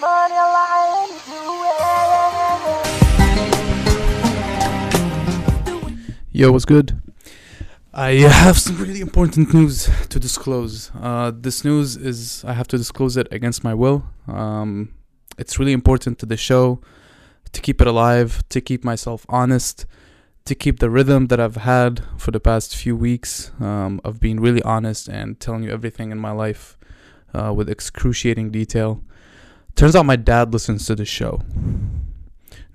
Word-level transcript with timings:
money 0.00 0.34
lying 0.34 1.12
to 1.26 1.40
Yo, 6.32 6.52
what's 6.52 6.64
good? 6.64 6.98
I 7.92 8.12
have 8.12 8.58
some 8.58 8.78
really 8.78 9.00
important 9.00 9.52
news 9.52 9.90
to 10.08 10.18
disclose. 10.18 10.90
Uh, 10.98 11.32
this 11.34 11.64
news 11.64 11.96
is 11.96 12.42
I 12.46 12.54
have 12.54 12.66
to 12.68 12.78
disclose 12.78 13.16
it 13.18 13.28
against 13.30 13.62
my 13.62 13.74
will. 13.74 14.04
Um, 14.26 14.94
it's 15.36 15.58
really 15.58 15.72
important 15.72 16.18
to 16.20 16.26
the 16.26 16.36
show 16.36 16.80
to 17.52 17.60
keep 17.60 17.80
it 17.80 17.86
alive, 17.86 18.42
to 18.48 18.60
keep 18.60 18.84
myself 18.84 19.26
honest, 19.28 19.84
to 20.46 20.54
keep 20.54 20.78
the 20.78 20.88
rhythm 20.88 21.26
that 21.26 21.40
I've 21.40 21.56
had 21.56 22.02
for 22.16 22.30
the 22.30 22.40
past 22.40 22.74
few 22.74 22.96
weeks 22.96 23.50
um, 23.60 24.00
of 24.04 24.18
being 24.18 24.40
really 24.40 24.62
honest 24.62 25.08
and 25.08 25.38
telling 25.38 25.64
you 25.64 25.70
everything 25.70 26.10
in 26.10 26.18
my 26.18 26.30
life 26.30 26.78
uh, 27.34 27.52
with 27.52 27.68
excruciating 27.68 28.50
detail. 28.50 29.02
Turns 29.80 29.96
out 29.96 30.04
my 30.04 30.16
dad 30.16 30.52
listens 30.52 30.84
to 30.84 30.94
the 30.94 31.06
show. 31.06 31.40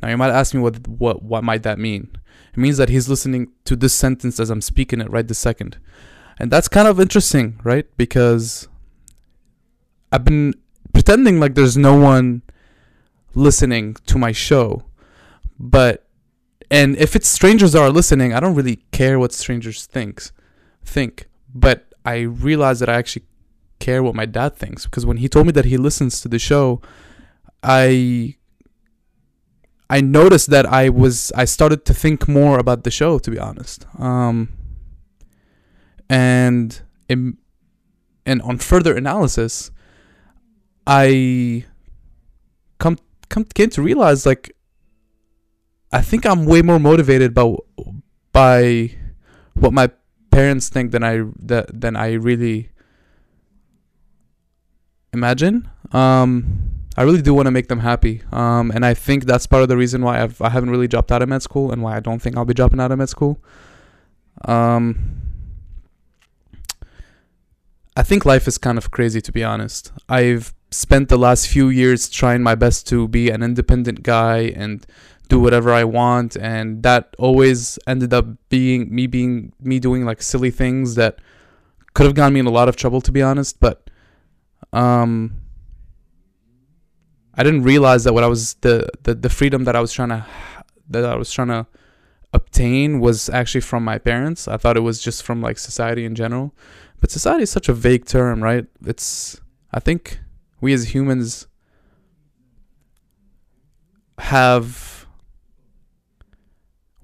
Now 0.01 0.09
you 0.09 0.17
might 0.17 0.31
ask 0.31 0.55
me 0.55 0.59
what 0.59 0.87
what 0.87 1.21
what 1.21 1.43
might 1.43 1.61
that 1.61 1.77
mean? 1.77 2.09
It 2.51 2.57
means 2.57 2.77
that 2.77 2.89
he's 2.89 3.07
listening 3.07 3.51
to 3.65 3.75
this 3.75 3.93
sentence 3.93 4.39
as 4.39 4.49
I'm 4.49 4.59
speaking 4.59 5.01
it 5.01 5.11
right 5.11 5.27
this 5.27 5.37
second. 5.37 5.77
And 6.39 6.49
that's 6.49 6.67
kind 6.67 6.87
of 6.87 6.99
interesting, 6.99 7.59
right? 7.63 7.85
Because 7.95 8.67
I've 10.11 10.25
been 10.25 10.55
pretending 10.93 11.39
like 11.39 11.53
there's 11.53 11.77
no 11.77 11.95
one 11.95 12.41
listening 13.35 13.97
to 14.07 14.17
my 14.17 14.31
show. 14.31 14.85
But 15.59 16.07
and 16.71 16.97
if 16.97 17.15
it's 17.15 17.27
strangers 17.27 17.73
that 17.73 17.83
are 17.83 17.91
listening, 17.91 18.33
I 18.33 18.39
don't 18.39 18.55
really 18.55 18.77
care 18.91 19.19
what 19.19 19.31
strangers 19.31 19.85
thinks 19.85 20.31
think. 20.83 21.27
But 21.53 21.85
I 22.03 22.21
realize 22.21 22.79
that 22.79 22.89
I 22.89 22.95
actually 22.95 23.25
care 23.85 24.01
what 24.01 24.15
my 24.15 24.27
dad 24.37 24.51
thinks 24.55 24.81
because 24.85 25.05
when 25.05 25.17
he 25.17 25.27
told 25.33 25.45
me 25.45 25.53
that 25.57 25.65
he 25.71 25.77
listens 25.77 26.13
to 26.21 26.27
the 26.27 26.39
show, 26.39 26.81
I 27.63 28.35
I 29.89 30.01
noticed 30.01 30.49
that 30.55 30.65
I 30.65 30.89
was 30.89 31.31
I 31.43 31.45
started 31.45 31.85
to 31.85 31.93
think 31.93 32.27
more 32.27 32.57
about 32.63 32.83
the 32.83 32.91
show 32.99 33.19
to 33.19 33.29
be 33.35 33.39
honest. 33.39 33.85
Um 33.99 34.37
and 36.09 36.81
in, 37.09 37.37
and 38.25 38.41
on 38.41 38.57
further 38.57 38.93
analysis 38.95 39.71
I 40.85 41.65
come 42.79 42.97
come 43.29 43.43
came 43.57 43.69
to 43.71 43.81
realize 43.81 44.25
like 44.25 44.55
I 45.91 46.01
think 46.01 46.25
I'm 46.25 46.45
way 46.45 46.61
more 46.61 46.79
motivated 46.79 47.33
by 47.33 47.55
by 48.31 48.91
what 49.53 49.71
my 49.71 49.87
parents 50.31 50.69
think 50.69 50.91
than 50.91 51.03
I 51.03 51.23
that 51.51 51.65
than 51.81 51.95
I 51.95 52.13
really 52.13 52.69
imagine. 55.15 55.69
Um 55.91 56.75
I 56.97 57.03
really 57.03 57.21
do 57.21 57.33
want 57.33 57.47
to 57.47 57.51
make 57.51 57.67
them 57.67 57.79
happy. 57.79 58.21
Um, 58.31 58.71
and 58.71 58.85
I 58.85 58.93
think 58.93 59.25
that's 59.25 59.45
part 59.47 59.63
of 59.63 59.69
the 59.69 59.75
reason 59.75 60.01
why 60.01 60.21
I've 60.21 60.41
I 60.41 60.49
haven't 60.49 60.69
really 60.69 60.87
dropped 60.87 61.11
out 61.11 61.21
of 61.21 61.29
med 61.29 61.41
school 61.41 61.71
and 61.71 61.81
why 61.83 61.97
I 61.97 61.99
don't 61.99 62.21
think 62.21 62.37
I'll 62.37 62.45
be 62.45 62.53
dropping 62.53 62.79
out 62.79 62.91
of 62.91 62.97
med 62.97 63.09
school. 63.09 63.37
Um, 64.45 65.21
I 67.97 68.03
think 68.03 68.25
life 68.25 68.47
is 68.47 68.57
kind 68.57 68.77
of 68.77 68.91
crazy 68.91 69.21
to 69.21 69.31
be 69.31 69.43
honest. 69.43 69.91
I've 70.07 70.53
spent 70.71 71.09
the 71.09 71.17
last 71.17 71.47
few 71.47 71.69
years 71.69 72.09
trying 72.09 72.43
my 72.43 72.55
best 72.55 72.87
to 72.89 73.07
be 73.07 73.29
an 73.29 73.43
independent 73.43 74.03
guy 74.03 74.53
and 74.55 74.85
do 75.27 75.39
whatever 75.39 75.73
I 75.73 75.83
want 75.83 76.37
and 76.37 76.83
that 76.83 77.15
always 77.17 77.79
ended 77.87 78.13
up 78.13 78.25
being 78.49 78.93
me 78.93 79.07
being 79.07 79.53
me 79.59 79.79
doing 79.79 80.05
like 80.05 80.21
silly 80.21 80.51
things 80.51 80.95
that 80.95 81.19
could 81.93 82.05
have 82.05 82.15
gotten 82.15 82.33
me 82.33 82.41
in 82.41 82.45
a 82.45 82.51
lot 82.51 82.69
of 82.69 82.75
trouble 82.75 83.01
to 83.01 83.11
be 83.11 83.21
honest, 83.21 83.59
but 83.59 83.84
um 84.75 85.41
I 87.33 87.43
didn't 87.43 87.63
realize 87.63 88.03
that 88.03 88.13
what 88.13 88.23
I 88.23 88.27
was 88.27 88.55
the, 88.55 88.87
the 89.03 89.13
the 89.15 89.29
freedom 89.29 89.63
that 89.63 89.75
I 89.75 89.81
was 89.81 89.91
trying 89.91 90.09
to 90.09 90.25
that 90.89 91.05
I 91.05 91.15
was 91.15 91.31
trying 91.31 91.47
to 91.49 91.65
obtain 92.33 92.99
was 92.99 93.29
actually 93.29 93.61
from 93.61 93.83
my 93.83 93.97
parents. 93.97 94.47
I 94.47 94.57
thought 94.57 94.77
it 94.77 94.81
was 94.81 95.01
just 95.01 95.23
from 95.23 95.41
like 95.41 95.57
society 95.57 96.05
in 96.05 96.15
general. 96.15 96.53
But 96.99 97.11
society 97.11 97.43
is 97.43 97.49
such 97.49 97.69
a 97.69 97.73
vague 97.73 98.05
term, 98.05 98.43
right? 98.43 98.65
It's 98.85 99.39
I 99.73 99.79
think 99.79 100.19
we 100.61 100.73
as 100.73 100.93
humans 100.93 101.47
have 104.17 104.94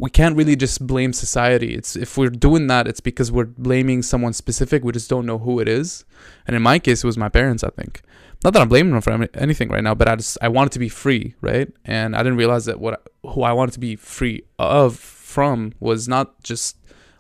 we 0.02 0.10
can't 0.10 0.36
really 0.36 0.56
just 0.56 0.88
blame 0.88 1.14
society. 1.14 1.76
It's 1.76 1.96
if 1.96 2.18
we're 2.18 2.32
doing 2.32 2.66
that, 2.68 2.88
it's 2.88 3.00
because 3.00 3.32
we're 3.32 3.46
blaming 3.46 4.02
someone 4.02 4.34
specific. 4.34 4.84
We 4.84 4.92
just 4.92 5.12
don't 5.12 5.28
know 5.28 5.38
who 5.38 5.60
it 5.60 5.68
is. 5.68 6.06
And 6.48 6.56
in 6.56 6.64
my 6.64 6.80
case, 6.80 7.04
it 7.04 7.08
was 7.08 7.20
my 7.20 7.30
parents. 7.30 7.64
I 7.64 7.70
think 7.70 8.02
not 8.44 8.54
that 8.54 8.64
I'm 8.64 8.68
blaming 8.68 8.94
them 8.94 9.02
for 9.02 9.30
anything 9.36 9.70
right 9.70 9.84
now, 9.84 9.94
but 9.94 10.08
I 10.08 10.16
just 10.16 10.40
I 10.42 10.48
wanted 10.48 10.72
to 10.72 10.80
be 10.80 10.90
free, 10.90 11.36
right? 11.40 11.72
And 11.86 12.16
I 12.16 12.24
didn't 12.24 12.40
realize 12.40 12.66
that 12.66 12.80
what 12.80 13.08
who 13.22 13.44
I 13.44 13.54
wanted 13.54 13.74
to 13.74 13.80
be 13.80 13.96
free 13.96 14.42
of 14.58 14.98
from 14.98 15.74
was 15.80 16.08
not 16.08 16.42
just 16.42 16.78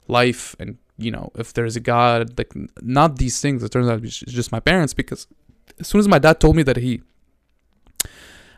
life 0.07 0.55
and 0.59 0.79
you 0.97 1.11
know 1.11 1.31
if 1.35 1.53
there's 1.53 1.75
a 1.75 1.79
God, 1.79 2.35
like 2.35 2.51
not 2.81 3.19
these 3.19 3.39
things. 3.39 3.61
It 3.61 3.71
turns 3.71 3.89
out 3.89 4.03
it's 4.03 4.17
just 4.17 4.51
my 4.51 4.59
parents 4.59 4.95
because 4.95 5.27
as 5.79 5.87
soon 5.87 5.99
as 5.99 6.07
my 6.07 6.17
dad 6.17 6.39
told 6.39 6.55
me 6.55 6.63
that 6.63 6.77
he, 6.77 7.03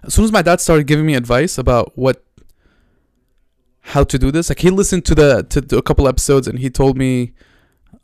as 0.01 0.13
soon 0.13 0.23
as 0.23 0.31
my 0.31 0.41
dad 0.41 0.61
started 0.61 0.87
giving 0.87 1.05
me 1.05 1.13
advice 1.13 1.57
about 1.57 1.91
what 1.97 2.23
how 3.87 4.03
to 4.03 4.17
do 4.17 4.31
this, 4.31 4.49
like 4.49 4.59
he 4.59 4.69
listened 4.69 5.05
to 5.05 5.15
the 5.15 5.43
to, 5.49 5.61
to 5.61 5.77
a 5.77 5.81
couple 5.81 6.07
episodes 6.07 6.47
and 6.47 6.57
he 6.59 6.69
told 6.69 6.97
me 6.97 7.33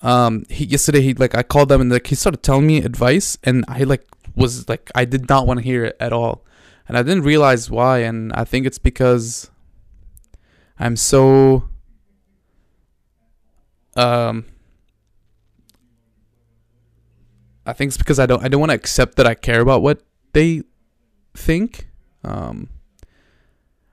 um 0.01 0.45
he 0.50 0.66
yesterday 0.66 1.01
he 1.01 1.13
like 1.13 1.34
I 1.35 1.41
called 1.41 1.69
them 1.69 1.79
and 1.81 1.90
like 1.91 2.07
he 2.07 2.16
started 2.16 2.44
telling 2.44 2.67
me 2.67 2.78
advice 2.79 3.38
and 3.44 3.63
I 3.67 3.84
like 3.84 4.06
was 4.35 4.68
like 4.68 4.91
I 4.94 5.06
did 5.06 5.29
not 5.29 5.47
want 5.47 5.59
to 5.59 5.63
hear 5.63 5.85
it 5.85 5.97
at 6.00 6.12
all. 6.12 6.44
And 6.88 6.97
I 6.97 7.03
didn't 7.03 7.23
realize 7.23 7.72
why 7.72 8.00
and 8.00 8.34
I 8.34 8.44
think 8.44 8.66
it's 8.66 8.78
because 8.78 9.50
I'm 10.78 10.97
so 10.97 11.69
um 13.95 14.45
I 17.66 17.72
think 17.72 17.89
it's 17.89 17.97
because 17.97 18.19
I 18.19 18.25
don't 18.25 18.44
I 18.44 18.50
don't 18.50 18.59
want 18.59 18.72
to 18.72 18.75
accept 18.75 19.16
that 19.16 19.25
I 19.25 19.34
care 19.34 19.62
about 19.62 19.81
what 19.81 20.03
they 20.34 20.63
think. 21.34 21.88
Um 22.25 22.68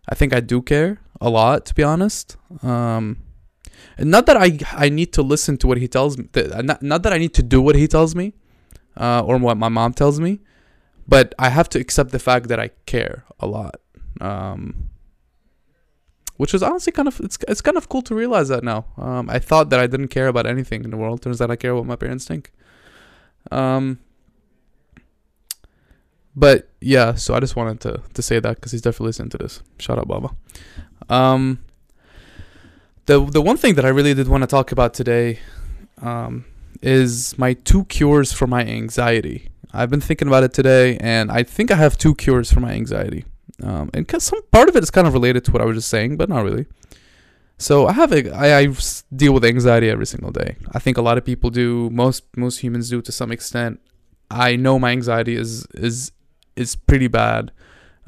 I 0.09 0.17
think 0.17 0.35
I 0.35 0.41
do 0.41 0.63
care 0.63 1.01
a 1.21 1.31
lot 1.31 1.67
to 1.67 1.75
be 1.75 1.83
honest. 1.83 2.37
Um 2.63 3.19
not 3.99 4.27
that 4.27 4.37
I 4.37 4.59
I 4.73 4.89
need 4.89 5.13
to 5.15 5.23
listen 5.23 5.57
to 5.59 5.67
what 5.67 5.79
he 5.79 5.89
tells 5.89 6.19
me. 6.19 6.29
Not, 6.35 6.83
not 6.83 7.03
that 7.03 7.13
I 7.13 7.19
need 7.19 7.35
to 7.35 7.43
do 7.43 7.61
what 7.63 7.77
he 7.77 7.87
tells 7.89 8.15
me 8.15 8.35
uh, 8.97 9.23
or 9.25 9.39
what 9.39 9.57
my 9.57 9.69
mom 9.69 9.93
tells 9.93 10.21
me, 10.21 10.41
but 11.07 11.35
I 11.39 11.51
have 11.51 11.69
to 11.71 11.79
accept 11.79 12.11
the 12.11 12.19
fact 12.19 12.49
that 12.49 12.61
I 12.61 12.71
care 12.87 13.25
a 13.41 13.47
lot. 13.47 13.77
Um, 14.21 14.91
which 16.37 16.53
is 16.53 16.63
honestly 16.63 16.93
kind 16.93 17.09
of 17.09 17.21
it's 17.21 17.39
it's 17.49 17.61
kind 17.61 17.77
of 17.77 17.89
cool 17.89 18.03
to 18.03 18.15
realize 18.15 18.49
that 18.49 18.63
now. 18.63 18.87
Um, 18.97 19.31
I 19.31 19.39
thought 19.39 19.71
that 19.71 19.81
I 19.81 19.87
didn't 19.87 20.09
care 20.09 20.29
about 20.29 20.47
anything 20.47 20.85
in 20.85 20.91
the 20.91 20.97
world. 20.97 21.23
Turns 21.23 21.41
out 21.41 21.51
I 21.51 21.57
care 21.57 21.75
what 21.75 21.87
my 21.87 21.97
parents 21.97 22.27
think. 22.27 22.53
Um, 23.51 24.01
but 26.37 26.69
yeah, 26.81 27.15
so 27.15 27.35
I 27.35 27.41
just 27.41 27.57
wanted 27.57 27.81
to 27.81 28.03
to 28.15 28.23
say 28.23 28.39
that 28.39 28.57
because 28.57 28.73
he's 28.73 28.83
definitely 28.83 29.07
listening 29.07 29.31
to 29.31 29.39
this. 29.39 29.63
Shout 29.79 29.99
out, 29.99 30.07
Baba. 30.07 30.31
Um, 31.09 31.61
the 33.07 33.25
the 33.25 33.41
one 33.41 33.57
thing 33.57 33.75
that 33.75 33.85
I 33.85 33.89
really 33.89 34.15
did 34.15 34.29
want 34.29 34.43
to 34.43 34.47
talk 34.47 34.71
about 34.71 34.93
today, 34.93 35.41
um, 36.03 36.45
is 36.83 37.39
my 37.39 37.55
two 37.55 37.85
cures 37.87 38.33
for 38.33 38.47
my 38.47 38.65
anxiety. 38.65 39.49
I've 39.73 39.91
been 39.91 40.01
thinking 40.01 40.29
about 40.29 40.45
it 40.45 40.53
today, 40.53 40.97
and 40.99 41.31
I 41.31 41.43
think 41.43 41.71
I 41.71 41.77
have 41.77 41.97
two 41.99 42.15
cures 42.15 42.53
for 42.53 42.61
my 42.61 42.73
anxiety. 42.73 43.25
Um, 43.63 43.91
and 43.95 44.09
some 44.23 44.43
part 44.51 44.69
of 44.69 44.77
it 44.77 44.83
is 44.83 44.91
kind 44.91 45.07
of 45.07 45.15
related 45.15 45.45
to 45.47 45.53
what 45.53 45.63
I 45.63 45.65
was 45.65 45.77
just 45.77 45.89
saying, 45.89 46.17
but 46.17 46.29
not 46.29 46.45
really. 46.45 46.67
So 47.59 47.87
I 47.87 47.93
have 47.93 48.13
a, 48.13 48.31
I, 48.35 48.59
I 48.61 48.69
deal 49.15 49.33
with 49.33 49.45
anxiety 49.45 49.89
every 49.89 50.07
single 50.07 50.31
day. 50.31 50.57
I 50.73 50.79
think 50.79 50.99
a 50.99 51.03
lot 51.03 51.17
of 51.17 51.25
people 51.25 51.51
do. 51.51 51.89
Most 51.91 52.25
most 52.37 52.59
humans 52.59 52.91
do 52.91 53.01
to 53.01 53.13
some 53.13 53.33
extent. 53.33 53.81
I 54.31 54.57
know 54.57 54.79
my 54.79 54.91
anxiety 54.91 55.37
is 55.37 55.67
is 55.75 56.13
is 56.57 56.77
pretty 56.77 57.09
bad. 57.09 57.53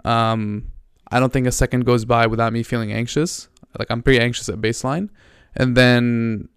Um, 0.04 0.70
I 1.10 1.20
don't 1.20 1.32
think 1.32 1.46
a 1.46 1.52
second 1.52 1.84
goes 1.84 2.04
by 2.04 2.26
without 2.26 2.52
me 2.52 2.62
feeling 2.62 2.92
anxious. 2.92 3.48
Like 3.78 3.90
I'm 3.90 4.02
pretty 4.02 4.20
anxious 4.20 4.48
at 4.48 4.56
baseline, 4.56 5.10
and 5.54 5.76
then 5.76 6.48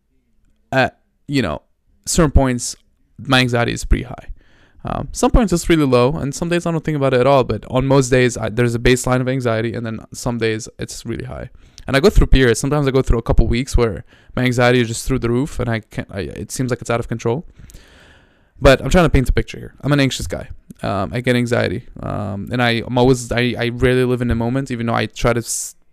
at 0.71 0.99
you 1.27 1.41
know 1.41 1.61
certain 2.05 2.31
points, 2.31 2.75
my 3.17 3.39
anxiety 3.39 3.73
is 3.73 3.85
pretty 3.85 4.05
high. 4.05 4.27
Um, 4.83 5.09
some 5.11 5.29
points 5.29 5.53
it's 5.53 5.69
really 5.69 5.85
low, 5.85 6.13
and 6.13 6.33
some 6.33 6.49
days 6.49 6.65
I 6.65 6.71
don't 6.71 6.83
think 6.83 6.97
about 6.97 7.13
it 7.13 7.19
at 7.19 7.27
all. 7.27 7.43
But 7.43 7.65
on 7.69 7.85
most 7.85 8.09
days, 8.09 8.37
I, 8.37 8.49
there's 8.49 8.73
a 8.73 8.79
baseline 8.79 9.21
of 9.21 9.27
anxiety, 9.27 9.73
and 9.73 9.85
then 9.85 10.05
some 10.13 10.37
days 10.37 10.67
it's 10.79 11.05
really 11.05 11.25
high. 11.25 11.49
And 11.87 11.95
I 11.95 11.99
go 11.99 12.09
through 12.09 12.27
periods. 12.27 12.59
Sometimes 12.59 12.87
I 12.87 12.91
go 12.91 13.01
through 13.01 13.19
a 13.19 13.23
couple 13.23 13.47
weeks 13.47 13.75
where 13.77 14.05
my 14.35 14.43
anxiety 14.43 14.79
is 14.79 14.87
just 14.87 15.07
through 15.07 15.19
the 15.19 15.29
roof, 15.29 15.59
and 15.59 15.69
I 15.69 15.81
can't. 15.81 16.07
I, 16.11 16.21
it 16.21 16.51
seems 16.51 16.71
like 16.71 16.81
it's 16.81 16.89
out 16.89 16.99
of 16.99 17.07
control. 17.07 17.45
But 18.61 18.81
I'm 18.81 18.89
trying 18.89 19.05
to 19.05 19.09
paint 19.09 19.27
a 19.27 19.33
picture 19.33 19.57
here. 19.57 19.75
I'm 19.81 19.91
an 19.91 19.99
anxious 19.99 20.27
guy. 20.27 20.49
Um, 20.83 21.11
I 21.13 21.21
get 21.21 21.35
anxiety, 21.35 21.87
um, 22.01 22.47
and 22.51 22.61
I, 22.61 22.83
I'm 22.85 22.97
always. 22.97 23.31
I, 23.31 23.55
I 23.57 23.69
rarely 23.69 24.03
live 24.03 24.21
in 24.21 24.27
the 24.27 24.35
moment, 24.35 24.71
even 24.71 24.85
though 24.85 24.93
I 24.93 25.07
try 25.07 25.33
to 25.33 25.43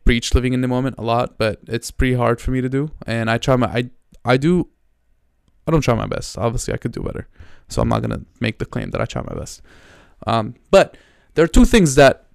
preach 0.05 0.35
living 0.35 0.53
in 0.53 0.61
the 0.61 0.69
moment 0.69 0.97
a 0.99 1.03
lot. 1.03 1.39
But 1.39 1.61
it's 1.67 1.91
pretty 1.91 2.15
hard 2.15 2.41
for 2.41 2.51
me 2.51 2.61
to 2.61 2.69
do, 2.69 2.91
and 3.07 3.31
I 3.31 3.39
try 3.39 3.57
my. 3.57 3.67
I 3.67 3.91
I 4.25 4.37
do 4.37 4.69
I 5.67 5.71
don't 5.71 5.83
try 5.83 5.95
my 5.95 6.07
best. 6.07 6.39
Obviously, 6.39 6.73
I 6.73 6.79
could 6.79 6.93
do 6.93 7.03
better. 7.03 7.29
So 7.69 7.83
I'm 7.83 7.89
not 7.89 8.01
gonna 8.01 8.23
make 8.41 8.59
the 8.59 8.65
claim 8.65 8.91
that 8.91 9.01
I 9.01 9.05
try 9.05 9.23
my 9.23 9.35
best. 9.35 9.61
Um, 10.27 10.55
but 10.71 10.97
there 11.35 11.45
are 11.45 11.49
two 11.49 11.67
things 11.67 11.95
that 11.97 12.27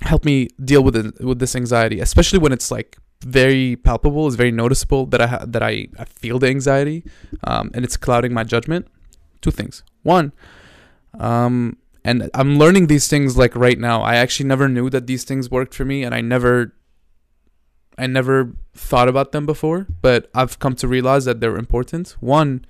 help 0.00 0.24
me 0.24 0.48
deal 0.64 0.82
with 0.82 0.96
it, 0.96 1.22
with 1.22 1.38
this 1.38 1.54
anxiety, 1.54 2.00
especially 2.00 2.38
when 2.38 2.52
it's 2.52 2.70
like 2.70 2.96
very 3.22 3.76
palpable, 3.76 4.26
it's 4.26 4.36
very 4.36 4.50
noticeable 4.50 5.06
that 5.06 5.20
I 5.20 5.26
ha- 5.26 5.44
that 5.46 5.62
I, 5.62 5.88
I 5.98 6.04
feel 6.04 6.38
the 6.38 6.48
anxiety, 6.48 7.04
um, 7.44 7.70
and 7.74 7.84
it's 7.84 7.96
clouding 7.96 8.32
my 8.32 8.44
judgment. 8.44 8.86
Two 9.40 9.50
things. 9.50 9.82
One, 10.02 10.32
um, 11.18 11.76
and 12.04 12.30
I'm 12.34 12.58
learning 12.58 12.86
these 12.86 13.08
things 13.08 13.36
like 13.36 13.54
right 13.56 13.78
now. 13.78 14.02
I 14.02 14.14
actually 14.16 14.46
never 14.46 14.68
knew 14.68 14.88
that 14.90 15.06
these 15.06 15.24
things 15.24 15.50
worked 15.50 15.74
for 15.74 15.84
me, 15.84 16.04
and 16.04 16.14
I 16.14 16.20
never, 16.20 16.72
I 17.98 18.06
never 18.06 18.52
thought 18.74 19.08
about 19.08 19.32
them 19.32 19.44
before. 19.44 19.86
But 20.02 20.30
I've 20.34 20.58
come 20.58 20.76
to 20.76 20.88
realize 20.88 21.24
that 21.24 21.40
they're 21.40 21.56
important. 21.56 22.16
One 22.20 22.64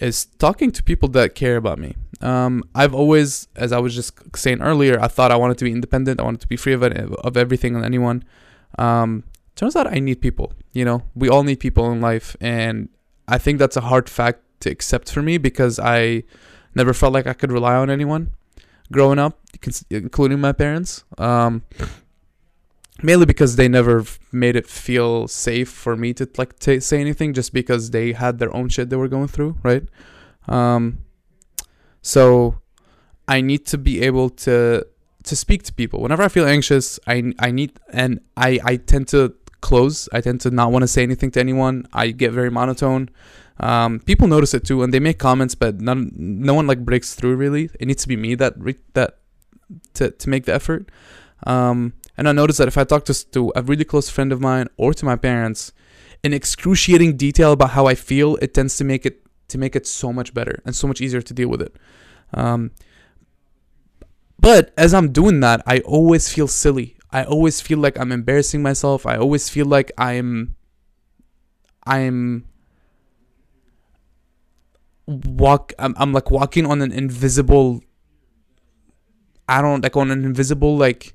is 0.00 0.26
talking 0.38 0.70
to 0.70 0.82
people 0.82 1.08
that 1.10 1.34
care 1.34 1.56
about 1.56 1.78
me. 1.78 1.96
Um, 2.20 2.62
I've 2.74 2.94
always, 2.94 3.48
as 3.56 3.72
I 3.72 3.78
was 3.78 3.94
just 3.94 4.36
saying 4.36 4.62
earlier, 4.62 5.00
I 5.00 5.08
thought 5.08 5.32
I 5.32 5.36
wanted 5.36 5.58
to 5.58 5.64
be 5.64 5.72
independent. 5.72 6.20
I 6.20 6.22
wanted 6.22 6.42
to 6.42 6.48
be 6.48 6.56
free 6.56 6.72
of 6.72 6.82
of 6.82 7.36
everything 7.36 7.74
and 7.74 7.84
anyone. 7.84 8.22
Um, 8.78 9.24
turns 9.56 9.74
out 9.74 9.86
I 9.86 9.98
need 9.98 10.20
people. 10.20 10.52
You 10.72 10.84
know, 10.84 11.02
we 11.14 11.28
all 11.28 11.42
need 11.42 11.60
people 11.60 11.90
in 11.90 12.00
life, 12.00 12.36
and 12.40 12.88
I 13.26 13.38
think 13.38 13.58
that's 13.58 13.76
a 13.76 13.80
hard 13.80 14.08
fact 14.08 14.42
to 14.60 14.70
accept 14.70 15.10
for 15.10 15.22
me 15.22 15.38
because 15.38 15.78
I 15.78 16.24
never 16.74 16.92
felt 16.92 17.12
like 17.12 17.26
I 17.26 17.32
could 17.32 17.52
rely 17.52 17.74
on 17.74 17.90
anyone 17.90 18.30
growing 18.92 19.18
up, 19.18 19.38
including 19.90 20.40
my 20.40 20.52
parents. 20.52 21.04
Um, 21.18 21.62
mainly 23.02 23.26
because 23.26 23.56
they 23.56 23.68
never 23.68 24.04
made 24.32 24.56
it 24.56 24.66
feel 24.66 25.28
safe 25.28 25.68
for 25.68 25.96
me 25.96 26.12
to 26.14 26.28
like 26.36 26.58
t- 26.58 26.80
say 26.80 27.00
anything, 27.00 27.32
just 27.32 27.52
because 27.52 27.90
they 27.90 28.12
had 28.12 28.38
their 28.38 28.54
own 28.54 28.68
shit 28.68 28.90
they 28.90 28.96
were 28.96 29.08
going 29.08 29.28
through, 29.28 29.56
right? 29.62 29.84
Um, 30.48 30.98
so 32.02 32.60
I 33.28 33.40
need 33.40 33.66
to 33.66 33.78
be 33.78 34.02
able 34.02 34.30
to 34.30 34.86
to 35.22 35.36
speak 35.36 35.62
to 35.64 35.72
people 35.72 36.00
whenever 36.00 36.22
I 36.22 36.28
feel 36.28 36.46
anxious. 36.46 36.98
I 37.06 37.32
I 37.38 37.50
need 37.50 37.78
and 37.92 38.20
I 38.36 38.58
I 38.64 38.76
tend 38.76 39.08
to 39.08 39.34
close. 39.60 40.08
I 40.12 40.20
tend 40.20 40.40
to 40.42 40.50
not 40.50 40.72
want 40.72 40.82
to 40.82 40.88
say 40.88 41.02
anything 41.02 41.30
to 41.32 41.40
anyone. 41.40 41.86
I 41.92 42.10
get 42.10 42.32
very 42.32 42.50
monotone. 42.50 43.10
Um, 43.60 44.00
people 44.00 44.26
notice 44.26 44.54
it 44.54 44.64
too, 44.64 44.82
and 44.82 44.92
they 44.92 45.00
make 45.00 45.18
comments, 45.18 45.54
but 45.54 45.80
none, 45.80 46.12
no 46.16 46.54
one 46.54 46.66
like 46.66 46.84
breaks 46.84 47.14
through. 47.14 47.36
Really, 47.36 47.70
it 47.78 47.86
needs 47.86 48.02
to 48.02 48.08
be 48.08 48.16
me 48.16 48.34
that 48.36 48.54
re- 48.56 48.78
that 48.94 49.18
to 49.94 50.10
to 50.10 50.28
make 50.28 50.46
the 50.46 50.54
effort. 50.54 50.90
Um, 51.46 51.92
and 52.16 52.28
I 52.28 52.32
noticed 52.32 52.58
that 52.58 52.68
if 52.68 52.78
I 52.78 52.84
talk 52.84 53.04
to 53.06 53.30
to 53.30 53.52
a 53.54 53.62
really 53.62 53.84
close 53.84 54.08
friend 54.08 54.32
of 54.32 54.40
mine 54.40 54.68
or 54.76 54.94
to 54.94 55.04
my 55.04 55.16
parents, 55.16 55.72
in 56.22 56.32
excruciating 56.32 57.16
detail 57.16 57.52
about 57.52 57.70
how 57.70 57.86
I 57.86 57.94
feel, 57.94 58.36
it 58.36 58.54
tends 58.54 58.76
to 58.78 58.84
make 58.84 59.04
it 59.04 59.22
to 59.48 59.58
make 59.58 59.76
it 59.76 59.86
so 59.86 60.12
much 60.12 60.32
better 60.32 60.62
and 60.64 60.74
so 60.74 60.86
much 60.86 61.00
easier 61.00 61.20
to 61.22 61.34
deal 61.34 61.48
with 61.48 61.62
it. 61.62 61.76
Um, 62.32 62.70
but 64.38 64.72
as 64.76 64.94
I'm 64.94 65.12
doing 65.12 65.40
that, 65.40 65.62
I 65.66 65.80
always 65.80 66.32
feel 66.32 66.48
silly. 66.48 66.96
I 67.10 67.24
always 67.24 67.60
feel 67.60 67.78
like 67.78 67.98
I'm 67.98 68.12
embarrassing 68.12 68.62
myself. 68.62 69.04
I 69.04 69.16
always 69.16 69.48
feel 69.48 69.66
like 69.66 69.92
I'm 69.98 70.54
I'm 71.86 72.44
walk 75.10 75.72
I'm, 75.78 75.94
I'm 75.96 76.12
like 76.12 76.30
walking 76.30 76.66
on 76.66 76.80
an 76.82 76.92
invisible 76.92 77.82
I 79.48 79.60
don't 79.60 79.82
like 79.82 79.96
on 79.96 80.10
an 80.12 80.24
invisible 80.24 80.76
like 80.76 81.14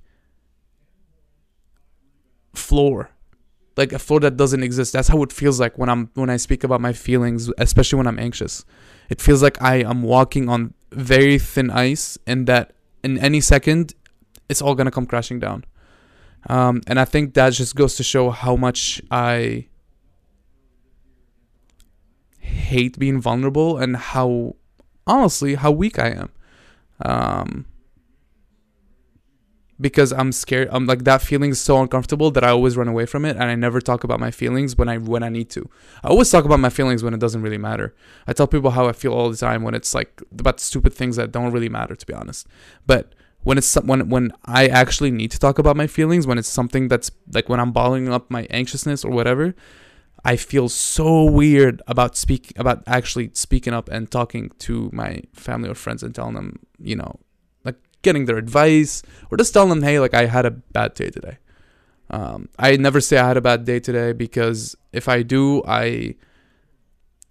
floor. 2.53 3.09
Like 3.77 3.93
a 3.93 3.99
floor 3.99 4.19
that 4.21 4.35
doesn't 4.35 4.63
exist. 4.63 4.93
That's 4.93 5.07
how 5.07 5.23
it 5.23 5.31
feels 5.31 5.59
like 5.59 5.77
when 5.77 5.89
i'm 5.89 6.09
when 6.13 6.29
i 6.29 6.37
speak 6.37 6.63
about 6.63 6.81
my 6.81 6.93
feelings 6.93 7.49
especially 7.57 7.97
when 7.97 8.07
i'm 8.07 8.19
anxious. 8.19 8.65
It 9.09 9.21
feels 9.21 9.41
like 9.41 9.61
i 9.61 9.77
am 9.77 10.03
walking 10.03 10.49
on 10.49 10.73
very 10.91 11.39
thin 11.39 11.69
ice 11.69 12.17
and 12.27 12.47
that 12.47 12.73
in 13.03 13.17
any 13.19 13.41
second 13.41 13.93
it's 14.49 14.61
all 14.61 14.75
gonna 14.75 14.91
come 14.91 15.05
crashing 15.05 15.39
down. 15.39 15.63
Um, 16.47 16.81
and 16.87 16.99
i 16.99 17.05
think 17.05 17.33
that 17.33 17.53
just 17.53 17.75
goes 17.75 17.95
to 17.95 18.03
show 18.03 18.29
how 18.29 18.55
much 18.55 19.01
i 19.11 19.67
hate 22.71 22.97
being 22.99 23.19
vulnerable 23.21 23.77
and 23.77 23.95
how 24.11 24.55
honestly 25.05 25.55
how 25.55 25.71
weak 25.71 25.97
i 25.99 26.09
am 26.09 26.29
um, 27.03 27.65
because 29.79 30.13
I'm 30.13 30.31
scared. 30.31 30.69
I'm 30.71 30.85
like 30.85 31.03
that 31.03 31.21
feeling 31.21 31.51
is 31.51 31.59
so 31.59 31.81
uncomfortable 31.81 32.31
that 32.31 32.43
I 32.43 32.49
always 32.49 32.77
run 32.77 32.87
away 32.87 33.05
from 33.05 33.25
it, 33.25 33.35
and 33.35 33.43
I 33.43 33.55
never 33.55 33.81
talk 33.81 34.03
about 34.03 34.19
my 34.19 34.31
feelings 34.31 34.77
when 34.77 34.87
I 34.87 34.97
when 34.97 35.23
I 35.23 35.29
need 35.29 35.49
to. 35.51 35.69
I 36.03 36.09
always 36.09 36.29
talk 36.31 36.45
about 36.45 36.59
my 36.59 36.69
feelings 36.69 37.03
when 37.03 37.13
it 37.13 37.19
doesn't 37.19 37.41
really 37.41 37.57
matter. 37.57 37.93
I 38.27 38.33
tell 38.33 38.47
people 38.47 38.71
how 38.71 38.87
I 38.87 38.93
feel 38.93 39.13
all 39.13 39.29
the 39.29 39.37
time 39.37 39.63
when 39.63 39.75
it's 39.75 39.93
like 39.93 40.21
about 40.31 40.59
stupid 40.59 40.93
things 40.93 41.17
that 41.17 41.31
don't 41.31 41.51
really 41.51 41.69
matter, 41.69 41.95
to 41.95 42.05
be 42.05 42.13
honest. 42.13 42.47
But 42.87 43.13
when 43.43 43.57
it's 43.57 43.75
when 43.75 44.09
when 44.09 44.31
I 44.45 44.67
actually 44.67 45.11
need 45.11 45.31
to 45.31 45.39
talk 45.39 45.59
about 45.59 45.75
my 45.75 45.87
feelings, 45.87 46.25
when 46.25 46.37
it's 46.37 46.49
something 46.49 46.87
that's 46.87 47.11
like 47.33 47.49
when 47.49 47.59
I'm 47.59 47.71
bottling 47.71 48.09
up 48.09 48.31
my 48.31 48.47
anxiousness 48.49 49.03
or 49.03 49.11
whatever, 49.11 49.55
I 50.25 50.37
feel 50.37 50.69
so 50.69 51.23
weird 51.23 51.83
about 51.85 52.17
speak 52.17 52.51
about 52.57 52.81
actually 52.87 53.29
speaking 53.33 53.73
up 53.73 53.87
and 53.89 54.09
talking 54.09 54.51
to 54.59 54.89
my 54.91 55.21
family 55.33 55.69
or 55.69 55.75
friends 55.75 56.01
and 56.01 56.15
telling 56.15 56.33
them, 56.33 56.57
you 56.79 56.95
know, 56.95 57.19
like 57.63 57.75
getting 58.01 58.25
their 58.25 58.37
advice 58.37 59.03
or 59.29 59.37
just 59.37 59.53
telling 59.53 59.69
them, 59.69 59.83
hey, 59.83 59.99
like 59.99 60.15
I 60.15 60.25
had 60.25 60.47
a 60.47 60.51
bad 60.51 60.95
day 60.95 61.11
today. 61.11 61.37
Um, 62.09 62.49
I 62.57 62.75
never 62.75 63.01
say 63.01 63.19
I 63.19 63.27
had 63.27 63.37
a 63.37 63.41
bad 63.41 63.65
day 63.65 63.79
today 63.79 64.13
because 64.13 64.75
if 64.91 65.07
I 65.07 65.21
do, 65.21 65.63
I 65.67 66.15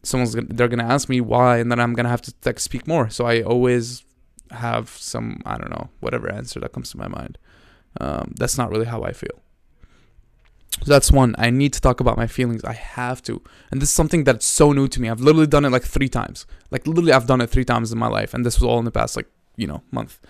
someone's 0.04 0.36
gonna, 0.36 0.46
they're 0.50 0.68
gonna 0.68 0.84
ask 0.84 1.08
me 1.08 1.20
why, 1.20 1.58
and 1.58 1.72
then 1.72 1.80
I'm 1.80 1.94
gonna 1.94 2.08
have 2.08 2.22
to 2.22 2.34
like 2.44 2.60
speak 2.60 2.86
more. 2.86 3.10
So 3.10 3.26
I 3.26 3.42
always 3.42 4.04
have 4.52 4.88
some 4.88 5.40
I 5.44 5.58
don't 5.58 5.70
know 5.70 5.88
whatever 5.98 6.30
answer 6.30 6.60
that 6.60 6.72
comes 6.72 6.92
to 6.92 6.98
my 6.98 7.08
mind. 7.08 7.38
Um, 8.00 8.34
that's 8.36 8.56
not 8.56 8.70
really 8.70 8.86
how 8.86 9.02
I 9.02 9.12
feel. 9.12 9.43
So 10.84 10.90
that's 10.92 11.10
one. 11.10 11.34
I 11.38 11.48
need 11.48 11.72
to 11.72 11.80
talk 11.80 12.00
about 12.00 12.18
my 12.18 12.26
feelings. 12.26 12.62
I 12.62 12.74
have 12.74 13.22
to. 13.22 13.40
And 13.70 13.80
this 13.80 13.88
is 13.88 13.94
something 13.94 14.22
that's 14.22 14.44
so 14.44 14.70
new 14.70 14.86
to 14.88 15.00
me. 15.00 15.08
I've 15.08 15.20
literally 15.20 15.46
done 15.46 15.64
it 15.64 15.70
like 15.70 15.82
three 15.82 16.10
times. 16.10 16.46
Like 16.70 16.86
literally 16.86 17.10
I've 17.10 17.26
done 17.26 17.40
it 17.40 17.48
three 17.48 17.64
times 17.64 17.90
in 17.90 17.98
my 17.98 18.06
life. 18.06 18.34
And 18.34 18.44
this 18.44 18.60
was 18.60 18.64
all 18.64 18.78
in 18.80 18.84
the 18.84 18.90
past 18.90 19.16
like, 19.16 19.26
you 19.56 19.66
know, 19.66 19.82
month. 19.90 20.20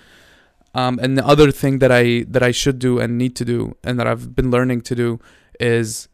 Um, 0.72 1.00
and 1.02 1.18
the 1.18 1.26
other 1.26 1.50
thing 1.50 1.80
that 1.80 1.90
I 1.90 2.24
that 2.28 2.44
I 2.44 2.52
should 2.52 2.78
do 2.78 3.00
and 3.00 3.18
need 3.18 3.34
to 3.36 3.44
do 3.44 3.76
and 3.82 3.98
that 3.98 4.06
I've 4.06 4.36
been 4.36 4.52
learning 4.52 4.82
to 4.82 4.94
do 4.94 5.18
is 5.58 6.08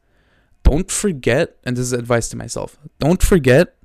don't 0.62 0.90
forget 0.90 1.58
and 1.64 1.76
this 1.76 1.82
is 1.82 1.92
advice 1.92 2.30
to 2.30 2.36
myself. 2.38 2.78
Don't 2.98 3.22
forget 3.22 3.76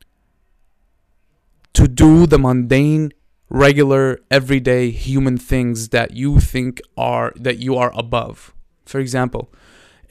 to 1.73 1.85
do 1.89 2.25
the 2.25 2.39
mundane, 2.39 3.11
regular, 3.49 4.19
everyday 4.31 4.89
human 4.91 5.37
things 5.37 5.89
that 5.89 6.11
you 6.11 6.39
think 6.39 6.81
are 6.95 7.33
that 7.35 7.59
you 7.59 7.75
are 7.75 7.91
above. 7.93 8.53
For 8.85 9.01
example, 9.01 9.51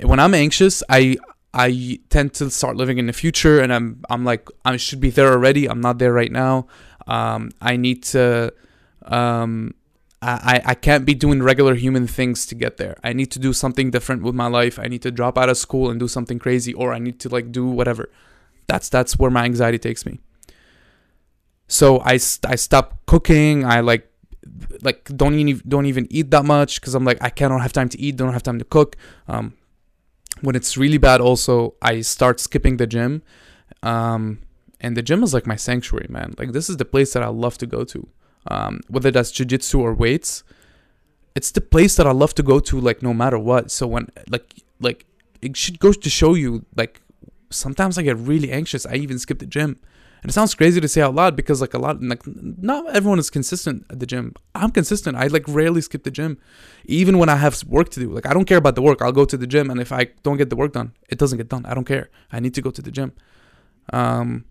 when 0.01 0.19
I'm 0.21 0.35
anxious, 0.35 0.83
I 0.89 1.17
I 1.53 2.01
tend 2.11 2.35
to 2.35 2.51
start 2.51 2.77
living 2.77 2.99
in 2.99 3.07
the 3.07 3.13
future 3.13 3.61
and 3.61 3.73
I'm 3.73 4.03
I'm 4.11 4.25
like 4.25 4.49
I 4.65 4.77
should 4.77 5.01
be 5.01 5.11
there 5.11 5.31
already. 5.31 5.69
I'm 5.69 5.81
not 5.81 5.99
there 5.99 6.13
right 6.13 6.33
now. 6.33 6.67
Um, 7.07 7.51
I 7.61 7.77
need 7.77 8.03
to 8.15 8.53
um, 9.03 9.75
I, 10.27 10.63
I 10.65 10.75
can't 10.75 11.05
be 11.05 11.15
doing 11.15 11.43
regular 11.43 11.75
human 11.75 12.07
things 12.07 12.47
to 12.47 12.55
get 12.55 12.79
there. 12.79 12.97
I 13.05 13.13
need 13.13 13.31
to 13.33 13.39
do 13.39 13.53
something 13.53 13.91
different 13.91 14.23
with 14.23 14.35
my 14.35 14.47
life. 14.47 14.79
I 14.79 14.87
need 14.87 15.03
to 15.03 15.11
drop 15.11 15.37
out 15.37 15.51
of 15.51 15.59
school 15.59 15.91
and 15.91 16.01
do 16.01 16.09
something 16.09 16.39
crazy, 16.39 16.73
or 16.73 16.95
I 16.95 16.99
need 16.99 17.21
to 17.21 17.29
like 17.29 17.53
do 17.53 17.67
whatever. 17.67 18.09
That's 18.67 18.89
that's 18.89 19.19
where 19.19 19.31
my 19.31 19.45
anxiety 19.45 19.79
takes 19.79 20.07
me. 20.07 20.21
So 21.67 22.01
I, 22.01 22.15
I 22.47 22.57
stop 22.57 23.05
cooking. 23.07 23.65
I 23.65 23.81
like 23.81 24.11
like 24.83 25.05
don't 25.17 25.35
even 25.35 25.63
don't 25.69 25.87
even 25.87 26.07
eat 26.11 26.31
that 26.31 26.45
much 26.45 26.81
because 26.81 26.95
I'm 26.95 27.05
like 27.05 27.19
I 27.21 27.31
cannot 27.31 27.61
have 27.61 27.73
time 27.73 27.89
to 27.91 28.01
eat. 28.01 28.17
Don't 28.17 28.33
have 28.33 28.43
time 28.43 28.59
to 28.59 28.65
cook. 28.65 28.97
Um, 29.29 29.55
when 30.41 30.57
it's 30.57 30.77
really 30.77 30.99
bad, 30.99 31.21
also 31.21 31.75
I 31.83 32.01
start 32.01 32.41
skipping 32.41 32.77
the 32.77 32.87
gym. 32.87 33.23
Um, 33.83 34.41
and 34.81 34.97
the 34.97 35.03
gym 35.03 35.23
is 35.23 35.33
like 35.33 35.47
my 35.47 35.57
sanctuary, 35.57 36.07
man. 36.09 36.35
Like 36.39 36.53
this 36.53 36.69
is 36.69 36.77
the 36.77 36.85
place 36.85 37.13
that 37.15 37.23
I 37.23 37.29
love 37.29 37.57
to 37.59 37.67
go 37.67 37.85
to 37.85 38.09
um, 38.51 38.81
whether 38.89 39.11
that's 39.11 39.31
jiu-jitsu 39.31 39.81
or 39.81 39.95
weights. 39.95 40.45
It's 41.35 41.51
the 41.51 41.61
place 41.61 41.97
that 41.97 42.07
I 42.07 42.13
love 42.13 42.35
to 42.35 42.43
go 42.43 42.61
to, 42.61 42.81
like 42.81 43.03
no 43.03 43.13
matter 43.13 43.39
what. 43.39 43.71
So 43.71 43.87
when 43.87 44.09
like 44.29 44.55
like 44.81 45.07
it 45.43 45.57
should 45.57 45.79
go 45.81 45.93
to 45.93 46.11
show 46.11 46.35
you, 46.35 46.65
like 46.77 47.01
sometimes 47.51 47.99
I 47.99 48.03
get 48.03 48.17
really 48.17 48.53
anxious. 48.53 48.87
I 48.87 48.95
even 48.95 49.19
skip 49.19 49.41
the 49.41 49.47
gym, 49.47 49.81
and 50.25 50.31
it 50.31 50.33
sounds 50.33 50.55
crazy 50.55 50.81
to 50.81 50.89
say 50.89 51.03
out 51.03 51.15
loud 51.15 51.37
because 51.37 51.61
like 51.61 51.75
a 51.75 51.79
lot 51.79 52.03
like 52.03 52.23
not 52.27 52.97
everyone 52.97 53.19
is 53.19 53.29
consistent 53.29 53.85
at 53.91 54.01
the 54.01 54.07
gym. 54.07 54.33
I'm 54.55 54.71
consistent. 54.71 55.19
I 55.19 55.27
like 55.27 55.45
rarely 55.47 55.83
skip 55.83 56.03
the 56.03 56.11
gym, 56.11 56.39
even 56.87 57.19
when 57.19 57.29
I 57.29 57.37
have 57.37 57.63
work 57.65 57.91
to 57.91 58.01
do. 58.01 58.11
Like 58.11 58.25
I 58.25 58.33
don't 58.33 58.47
care 58.47 58.57
about 58.57 58.75
the 58.75 58.81
work. 58.81 59.03
I'll 59.03 59.13
go 59.13 59.27
to 59.27 59.37
the 59.37 59.47
gym, 59.47 59.71
and 59.71 59.83
if 59.83 59.93
I 59.93 60.09
don't 60.23 60.39
get 60.39 60.49
the 60.49 60.57
work 60.57 60.73
done, 60.73 60.95
it 61.11 61.19
doesn't 61.19 61.37
get 61.37 61.51
done. 61.51 61.67
I 61.67 61.75
don't 61.75 61.85
care. 61.85 62.09
I 62.33 62.41
need 62.41 62.55
to 62.55 62.63
go 62.63 62.71
to 62.71 62.81
the 62.81 62.91
gym. 62.91 63.13
Um, 63.93 64.47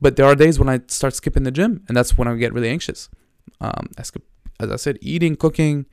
but 0.00 0.16
there 0.16 0.24
are 0.24 0.34
days 0.34 0.58
when 0.58 0.70
I 0.70 0.80
start 0.86 1.14
skipping 1.14 1.42
the 1.42 1.50
gym, 1.50 1.84
and 1.86 1.94
that's 1.94 2.16
when 2.16 2.28
I 2.28 2.34
get 2.36 2.54
really 2.54 2.70
anxious. 2.70 3.10
Um, 3.60 3.90
I 3.98 4.04
skip, 4.04 4.24
as 4.58 4.70
I 4.70 4.76
said, 4.76 4.96
eating, 5.02 5.36
cooking, 5.36 5.84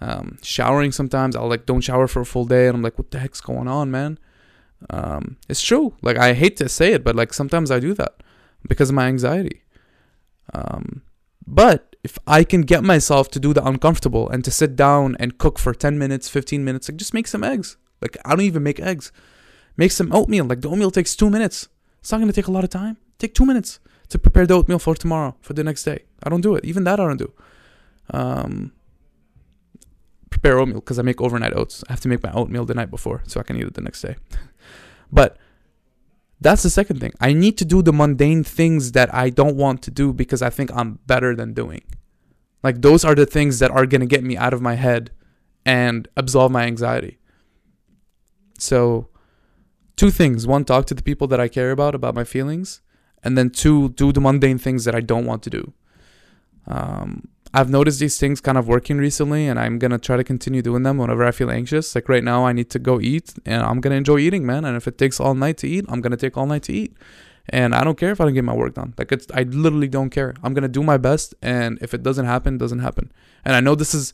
um, 0.00 0.38
showering. 0.42 0.90
Sometimes 0.90 1.36
I'll 1.36 1.50
like 1.50 1.66
don't 1.66 1.82
shower 1.82 2.08
for 2.08 2.22
a 2.22 2.24
full 2.24 2.46
day, 2.46 2.66
and 2.66 2.76
I'm 2.76 2.82
like, 2.82 2.96
what 2.96 3.10
the 3.10 3.18
heck's 3.18 3.42
going 3.42 3.68
on, 3.68 3.90
man? 3.90 4.18
Um, 4.90 5.36
it's 5.48 5.62
true. 5.62 5.94
Like 6.02 6.16
I 6.16 6.34
hate 6.34 6.56
to 6.58 6.68
say 6.68 6.92
it, 6.92 7.04
but 7.04 7.16
like 7.16 7.32
sometimes 7.34 7.70
I 7.70 7.80
do 7.80 7.94
that 7.94 8.22
because 8.68 8.90
of 8.90 8.94
my 8.94 9.06
anxiety. 9.06 9.62
Um, 10.54 11.02
but 11.46 11.96
if 12.04 12.18
I 12.26 12.44
can 12.44 12.62
get 12.62 12.84
myself 12.84 13.30
to 13.32 13.40
do 13.40 13.52
the 13.52 13.66
uncomfortable 13.66 14.28
and 14.28 14.44
to 14.44 14.50
sit 14.50 14.76
down 14.76 15.16
and 15.18 15.38
cook 15.38 15.58
for 15.58 15.74
10 15.74 15.98
minutes, 15.98 16.28
15 16.28 16.64
minutes, 16.64 16.88
like 16.88 16.96
just 16.96 17.14
make 17.14 17.26
some 17.26 17.42
eggs. 17.42 17.76
Like 18.00 18.16
I 18.24 18.30
don't 18.30 18.42
even 18.42 18.62
make 18.62 18.80
eggs. 18.80 19.12
Make 19.76 19.92
some 19.92 20.12
oatmeal. 20.12 20.44
Like 20.44 20.60
the 20.60 20.68
oatmeal 20.68 20.90
takes 20.90 21.16
two 21.16 21.30
minutes. 21.30 21.68
It's 22.00 22.12
not 22.12 22.18
gonna 22.18 22.32
take 22.32 22.46
a 22.46 22.52
lot 22.52 22.64
of 22.64 22.70
time. 22.70 22.96
Take 23.18 23.34
two 23.34 23.46
minutes 23.46 23.80
to 24.08 24.18
prepare 24.18 24.46
the 24.46 24.54
oatmeal 24.54 24.78
for 24.78 24.94
tomorrow, 24.94 25.36
for 25.40 25.52
the 25.52 25.64
next 25.64 25.84
day. 25.84 26.04
I 26.22 26.28
don't 26.28 26.40
do 26.40 26.54
it. 26.54 26.64
Even 26.64 26.84
that 26.84 27.00
I 27.00 27.06
don't 27.06 27.18
do. 27.18 27.32
Um, 28.10 28.72
prepare 30.30 30.58
oatmeal 30.58 30.80
because 30.80 30.98
I 30.98 31.02
make 31.02 31.20
overnight 31.20 31.54
oats. 31.54 31.84
I 31.88 31.92
have 31.92 32.00
to 32.00 32.08
make 32.08 32.22
my 32.22 32.32
oatmeal 32.32 32.64
the 32.64 32.74
night 32.74 32.90
before 32.90 33.22
so 33.26 33.40
I 33.40 33.42
can 33.42 33.56
eat 33.56 33.64
it 33.64 33.74
the 33.74 33.80
next 33.80 34.02
day. 34.02 34.16
But 35.12 35.36
that's 36.40 36.62
the 36.62 36.70
second 36.70 37.00
thing. 37.00 37.12
I 37.20 37.32
need 37.32 37.58
to 37.58 37.64
do 37.64 37.82
the 37.82 37.92
mundane 37.92 38.44
things 38.44 38.92
that 38.92 39.12
I 39.12 39.30
don't 39.30 39.56
want 39.56 39.82
to 39.82 39.90
do 39.90 40.12
because 40.12 40.42
I 40.42 40.50
think 40.50 40.70
I'm 40.74 41.00
better 41.06 41.34
than 41.34 41.52
doing. 41.52 41.82
Like 42.62 42.82
those 42.82 43.04
are 43.04 43.14
the 43.14 43.26
things 43.26 43.58
that 43.58 43.70
are 43.70 43.86
going 43.86 44.00
to 44.00 44.06
get 44.06 44.24
me 44.24 44.36
out 44.36 44.52
of 44.52 44.60
my 44.60 44.74
head 44.74 45.10
and 45.64 46.08
absolve 46.16 46.52
my 46.52 46.64
anxiety. 46.64 47.18
So, 48.58 49.08
two 49.96 50.10
things. 50.10 50.46
One, 50.46 50.64
talk 50.64 50.86
to 50.86 50.94
the 50.94 51.02
people 51.02 51.26
that 51.28 51.40
I 51.40 51.48
care 51.48 51.70
about 51.70 51.94
about 51.94 52.14
my 52.14 52.24
feelings, 52.24 52.80
and 53.22 53.38
then 53.38 53.50
two, 53.50 53.90
do 53.90 54.12
the 54.12 54.20
mundane 54.20 54.58
things 54.58 54.84
that 54.84 54.94
I 54.94 55.00
don't 55.00 55.26
want 55.26 55.42
to 55.44 55.50
do. 55.50 55.72
Um, 56.66 57.28
I've 57.54 57.70
noticed 57.70 57.98
these 57.98 58.18
things 58.18 58.40
kind 58.40 58.58
of 58.58 58.68
working 58.68 58.98
recently, 58.98 59.46
and 59.46 59.58
I'm 59.58 59.78
gonna 59.78 59.98
try 59.98 60.16
to 60.16 60.24
continue 60.24 60.60
doing 60.60 60.82
them 60.82 60.98
whenever 60.98 61.24
I 61.24 61.30
feel 61.30 61.50
anxious. 61.50 61.94
Like 61.94 62.08
right 62.08 62.22
now, 62.22 62.44
I 62.44 62.52
need 62.52 62.70
to 62.70 62.78
go 62.78 63.00
eat, 63.00 63.34
and 63.46 63.62
I'm 63.62 63.80
gonna 63.80 63.94
enjoy 63.96 64.18
eating, 64.18 64.44
man. 64.44 64.64
And 64.64 64.76
if 64.76 64.86
it 64.86 64.98
takes 64.98 65.18
all 65.18 65.34
night 65.34 65.56
to 65.58 65.68
eat, 65.68 65.86
I'm 65.88 66.00
gonna 66.00 66.16
take 66.16 66.36
all 66.36 66.46
night 66.46 66.62
to 66.64 66.72
eat. 66.72 66.94
And 67.50 67.74
I 67.74 67.82
don't 67.82 67.96
care 67.96 68.10
if 68.10 68.20
I 68.20 68.24
don't 68.24 68.34
get 68.34 68.44
my 68.44 68.54
work 68.54 68.74
done. 68.74 68.92
Like 68.98 69.10
it's, 69.10 69.26
I 69.32 69.44
literally 69.44 69.88
don't 69.88 70.10
care. 70.10 70.34
I'm 70.42 70.52
gonna 70.52 70.68
do 70.68 70.82
my 70.82 70.98
best, 70.98 71.34
and 71.40 71.78
if 71.80 71.94
it 71.94 72.02
doesn't 72.02 72.26
happen, 72.26 72.56
it 72.56 72.58
doesn't 72.58 72.80
happen. 72.80 73.10
And 73.44 73.56
I 73.56 73.60
know 73.60 73.74
this 73.74 73.94
is 73.94 74.12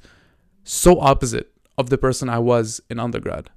so 0.63 1.01
opposite 1.01 1.53
of 1.77 1.91
the 1.91 1.99
person 1.99 2.29
I 2.29 2.39
was 2.39 2.81
in 2.89 3.01
undergrad, 3.01 3.51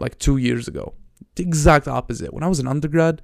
like 0.00 0.18
two 0.18 0.36
years 0.36 0.66
ago. 0.66 0.94
The 1.36 1.44
exact 1.44 1.86
opposite. 1.86 2.34
When 2.34 2.42
I 2.42 2.48
was 2.48 2.58
in 2.58 2.66
undergrad, 2.66 3.22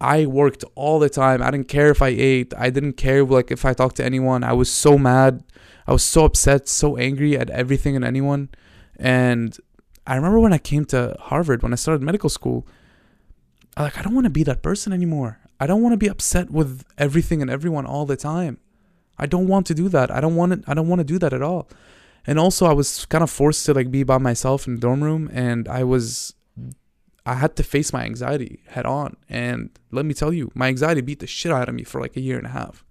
I 0.00 0.26
worked 0.26 0.64
all 0.74 0.98
the 0.98 1.10
time. 1.10 1.42
I 1.42 1.50
didn't 1.50 1.68
care 1.68 1.90
if 1.90 2.00
I 2.00 2.08
ate. 2.08 2.54
I 2.56 2.70
didn't 2.70 2.94
care 2.94 3.24
like 3.24 3.50
if 3.50 3.64
I 3.64 3.74
talked 3.74 3.96
to 3.96 4.04
anyone. 4.04 4.42
I 4.42 4.52
was 4.54 4.70
so 4.70 4.96
mad. 4.96 5.44
I 5.86 5.92
was 5.92 6.02
so 6.02 6.24
upset, 6.24 6.68
so 6.68 6.96
angry 6.96 7.36
at 7.36 7.50
everything 7.50 7.96
and 7.96 8.04
anyone. 8.04 8.48
And 8.96 9.56
I 10.06 10.16
remember 10.16 10.40
when 10.40 10.52
I 10.52 10.58
came 10.58 10.84
to 10.86 11.16
Harvard, 11.20 11.62
when 11.62 11.72
I 11.72 11.76
started 11.76 12.02
medical 12.02 12.30
school, 12.30 12.66
I 13.76 13.82
like 13.82 13.98
I 13.98 14.02
don't 14.02 14.14
want 14.14 14.24
to 14.24 14.30
be 14.30 14.42
that 14.44 14.62
person 14.62 14.92
anymore. 14.92 15.38
I 15.58 15.66
don't 15.66 15.82
want 15.82 15.92
to 15.92 15.98
be 15.98 16.08
upset 16.08 16.50
with 16.50 16.84
everything 16.96 17.42
and 17.42 17.50
everyone 17.50 17.84
all 17.84 18.06
the 18.06 18.16
time. 18.16 18.58
I 19.18 19.26
don't 19.26 19.46
want 19.46 19.66
to 19.66 19.74
do 19.74 19.90
that. 19.90 20.10
I 20.10 20.20
don't 20.20 20.34
want 20.34 20.64
to 20.64 20.70
I 20.70 20.74
don't 20.74 20.88
want 20.88 21.00
to 21.00 21.04
do 21.04 21.18
that 21.18 21.32
at 21.32 21.42
all. 21.42 21.68
And 22.26 22.38
also 22.38 22.66
I 22.66 22.72
was 22.72 23.04
kind 23.06 23.22
of 23.22 23.30
forced 23.30 23.66
to 23.66 23.74
like 23.74 23.90
be 23.90 24.02
by 24.02 24.18
myself 24.18 24.66
in 24.66 24.76
the 24.76 24.80
dorm 24.80 25.02
room 25.02 25.30
and 25.32 25.68
I 25.68 25.84
was 25.84 26.34
I 27.26 27.34
had 27.34 27.56
to 27.56 27.62
face 27.62 27.92
my 27.92 28.04
anxiety 28.04 28.62
head 28.68 28.86
on. 28.86 29.16
And 29.28 29.70
let 29.90 30.06
me 30.06 30.14
tell 30.14 30.32
you, 30.32 30.50
my 30.54 30.68
anxiety 30.68 31.00
beat 31.00 31.20
the 31.20 31.26
shit 31.26 31.52
out 31.52 31.68
of 31.68 31.74
me 31.74 31.84
for 31.84 32.00
like 32.00 32.16
a 32.16 32.20
year 32.20 32.38
and 32.38 32.46
a 32.46 32.50
half. 32.50 32.84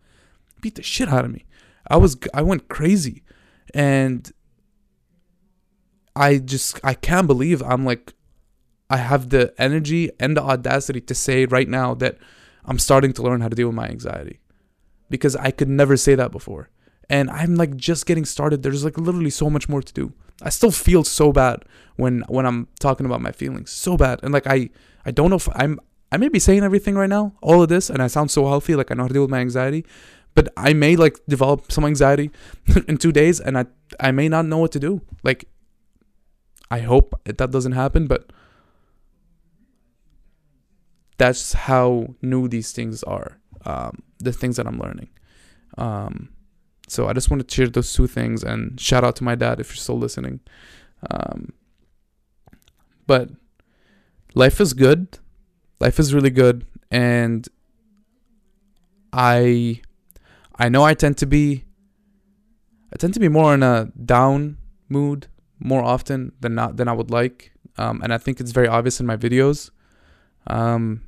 Beat 0.62 0.76
the 0.76 0.84
shit 0.84 1.10
out 1.10 1.26
of 1.26 1.32
me. 1.32 1.46
I 1.88 1.98
was 1.98 2.18
I 2.34 2.42
went 2.42 2.68
crazy. 2.68 3.24
And 3.74 4.32
I 6.16 6.38
just 6.38 6.80
I 6.84 6.94
can't 6.94 7.28
believe 7.28 7.62
I'm 7.64 7.86
like 7.86 8.14
I 8.90 8.98
have 8.98 9.30
the 9.30 9.54
energy 9.58 10.10
and 10.20 10.36
the 10.36 10.42
audacity 10.42 11.02
to 11.02 11.16
say 11.16 11.46
right 11.46 11.68
now 11.68 11.94
that 11.96 12.18
I'm 12.66 12.80
starting 12.80 13.14
to 13.14 13.22
learn 13.22 13.42
how 13.42 13.50
to 13.50 13.56
deal 13.56 13.68
with 13.68 13.76
my 13.76 13.88
anxiety. 13.88 14.40
Because 15.10 15.36
I 15.36 15.52
could 15.52 15.70
never 15.70 15.98
say 15.98 16.16
that 16.16 16.32
before. 16.32 16.70
And 17.10 17.32
I'm 17.32 17.56
like 17.56 17.76
just 17.76 18.06
getting 18.06 18.26
started. 18.26 18.62
There's 18.62 18.86
like 18.86 18.98
literally 18.98 19.32
so 19.32 19.50
much 19.50 19.68
more 19.68 19.82
to 19.82 19.94
do. 19.94 20.14
I 20.42 20.50
still 20.50 20.72
feel 20.72 21.04
so 21.04 21.32
bad 21.32 21.66
when 21.96 22.22
when 22.28 22.46
I'm 22.46 22.68
talking 22.80 23.06
about 23.06 23.22
my 23.22 23.32
feelings. 23.32 23.72
So 23.72 23.98
bad. 23.98 24.20
And 24.24 24.34
like 24.34 24.48
I 24.48 24.70
I 25.06 25.12
don't 25.12 25.30
know 25.30 25.36
if 25.36 25.50
I'm 25.56 25.80
I 26.12 26.18
may 26.18 26.30
be 26.30 26.40
saying 26.40 26.64
everything 26.64 26.96
right 26.96 27.10
now, 27.10 27.34
all 27.42 27.62
of 27.62 27.70
this, 27.70 27.90
and 27.90 28.02
I 28.02 28.08
sound 28.08 28.32
so 28.32 28.48
healthy, 28.48 28.76
like 28.76 28.92
I 28.92 28.96
know 28.96 29.04
how 29.04 29.08
to 29.08 29.14
deal 29.14 29.22
with 29.24 29.32
my 29.32 29.40
anxiety. 29.40 29.86
But 30.36 30.50
I 30.56 30.74
may 30.74 30.96
like 30.96 31.20
develop 31.28 31.72
some 31.72 31.86
anxiety 31.86 32.32
in 32.88 32.98
two 32.98 33.12
days 33.12 33.40
and 33.40 33.58
I 33.58 33.66
I 34.00 34.12
may 34.12 34.30
not 34.30 34.46
know 34.46 34.60
what 34.60 34.72
to 34.74 34.80
do. 34.80 35.02
Like 35.24 35.46
I 36.72 36.80
hope 36.80 37.20
that 37.26 37.52
doesn't 37.52 37.74
happen, 37.74 38.08
but 38.08 38.32
that's 41.18 41.54
how 41.54 42.16
new 42.22 42.48
these 42.48 42.72
things 42.72 43.04
are. 43.04 43.40
Um, 43.66 44.04
the 44.20 44.32
things 44.32 44.56
that 44.56 44.66
I'm 44.66 44.80
learning. 44.80 45.10
Um, 45.78 46.30
so 46.90 47.08
I 47.08 47.14
just 47.14 47.30
want 47.30 47.48
to 47.48 47.56
share 47.56 47.68
those 47.68 47.94
two 47.94 48.08
things 48.08 48.44
and 48.44 48.80
shout 48.80 49.04
out 49.04 49.16
to 49.18 49.24
my 49.24 49.36
dad 49.36 49.60
if 49.60 49.70
you're 49.70 49.78
still 49.78 49.98
listening. 49.98 50.40
Um, 51.10 51.54
but 53.06 53.30
life 54.34 54.60
is 54.60 54.74
good. 54.74 55.20
Life 55.80 56.00
is 56.00 56.14
really 56.14 56.30
good, 56.30 56.66
and 56.92 57.48
I 59.14 59.82
I 60.58 60.68
know 60.68 60.84
I 60.84 60.94
tend 60.94 61.18
to 61.20 61.26
be 61.26 61.64
I 62.92 62.98
tend 62.98 63.14
to 63.14 63.20
be 63.20 63.30
more 63.30 63.54
in 63.54 63.64
a 63.64 63.92
down 64.06 64.58
mood 64.90 65.28
more 65.60 65.84
often 65.84 66.34
than 66.42 66.56
not 66.56 66.76
than 66.78 66.88
I 66.88 66.94
would 66.94 67.12
like, 67.12 67.54
um, 67.78 68.02
and 68.04 68.14
I 68.14 68.18
think 68.18 68.40
it's 68.40 68.52
very 68.52 68.68
obvious 68.68 69.00
in 69.00 69.06
my 69.06 69.16
videos. 69.16 69.70
Um, 70.48 71.04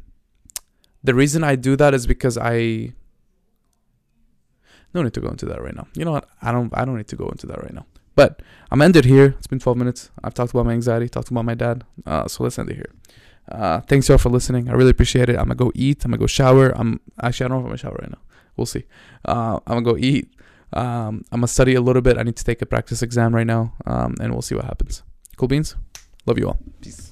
the 1.03 1.13
reason 1.13 1.43
I 1.43 1.55
do 1.55 1.75
that 1.75 1.93
is 1.93 2.07
because 2.07 2.37
I 2.37 2.93
no 4.93 5.03
need 5.03 5.13
to 5.13 5.21
go 5.21 5.29
into 5.29 5.45
that 5.45 5.61
right 5.61 5.75
now. 5.75 5.87
You 5.95 6.05
know 6.05 6.11
what? 6.11 6.27
I 6.41 6.51
don't 6.51 6.75
I 6.77 6.85
don't 6.85 6.97
need 6.97 7.07
to 7.09 7.15
go 7.15 7.27
into 7.29 7.47
that 7.47 7.61
right 7.61 7.73
now. 7.73 7.85
But 8.15 8.41
I'm 8.69 8.81
ended 8.81 9.05
here. 9.05 9.35
It's 9.37 9.47
been 9.47 9.59
12 9.59 9.77
minutes. 9.77 10.11
I've 10.23 10.33
talked 10.33 10.51
about 10.51 10.65
my 10.65 10.73
anxiety, 10.73 11.07
talked 11.07 11.31
about 11.31 11.45
my 11.45 11.53
dad. 11.53 11.85
Uh, 12.05 12.27
so 12.27 12.43
let's 12.43 12.59
end 12.59 12.69
it 12.69 12.75
here. 12.75 12.91
Uh, 13.49 13.79
thanks 13.81 14.09
y'all 14.09 14.17
for 14.17 14.29
listening. 14.29 14.69
I 14.69 14.73
really 14.73 14.91
appreciate 14.91 15.29
it. 15.29 15.37
I'm 15.37 15.45
gonna 15.45 15.55
go 15.55 15.71
eat. 15.75 16.03
I'm 16.05 16.11
gonna 16.11 16.19
go 16.19 16.27
shower. 16.27 16.69
I'm 16.75 16.99
actually 17.21 17.45
I 17.45 17.49
don't 17.49 17.57
know 17.57 17.61
if 17.61 17.65
I'm 17.65 17.69
gonna 17.69 17.77
shower 17.77 17.97
right 18.01 18.11
now. 18.11 18.19
We'll 18.57 18.65
see. 18.65 18.85
Uh, 19.25 19.59
I'm 19.65 19.81
gonna 19.81 19.81
go 19.81 19.97
eat. 19.97 20.29
Um, 20.73 21.25
I'm 21.31 21.39
gonna 21.39 21.47
study 21.47 21.75
a 21.75 21.81
little 21.81 22.01
bit. 22.01 22.17
I 22.17 22.23
need 22.23 22.35
to 22.37 22.43
take 22.43 22.61
a 22.61 22.65
practice 22.65 23.01
exam 23.01 23.35
right 23.35 23.47
now. 23.47 23.73
Um, 23.85 24.15
and 24.21 24.31
we'll 24.33 24.41
see 24.41 24.55
what 24.55 24.65
happens. 24.65 25.03
Cool 25.37 25.47
beans. 25.47 25.75
Love 26.25 26.37
you 26.37 26.47
all. 26.47 26.59
Peace. 26.81 27.10